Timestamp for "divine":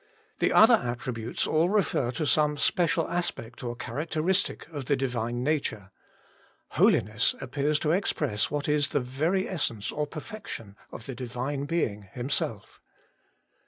4.95-5.43, 11.13-11.65